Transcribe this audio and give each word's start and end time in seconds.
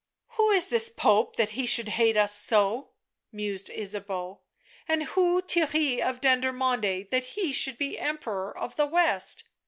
""Who 0.37 0.49
is 0.49 0.69
this 0.69 0.89
Pope 0.89 1.35
that 1.35 1.51
he 1.51 1.67
should 1.67 1.89
hate 1.89 2.17
us 2.17 2.35
so?" 2.35 2.89
mused 3.31 3.69
Ysabeau." 3.69 4.39
And 4.89 5.03
who 5.03 5.43
Theirry 5.43 5.99
of 6.01 6.19
Dendermonde 6.21 7.11
that 7.11 7.23
he 7.37 7.51
should 7.53 7.77
be 7.77 7.99
Emperor 7.99 8.57
of 8.57 8.77
the 8.77 8.87
West?" 8.87 9.43